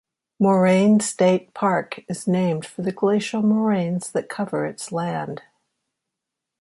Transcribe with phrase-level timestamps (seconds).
[0.39, 5.43] Moraine State Park is named for the glacial moraines that cover its land.